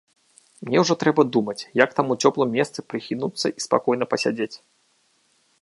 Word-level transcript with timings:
Мне 0.67 0.77
ўжо 0.83 0.93
трэба 1.03 1.25
думаць, 1.35 1.67
як 1.83 1.93
там 2.01 2.07
у 2.15 2.19
цёплым 2.29 2.49
месцы 2.57 2.79
прыхінуцца 2.95 3.47
і 3.57 3.67
спакойна 3.67 4.05
пасядзець. 4.15 4.55